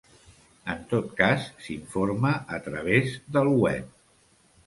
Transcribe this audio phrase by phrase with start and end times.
[0.75, 3.95] En tot cas, s'informa a través del web.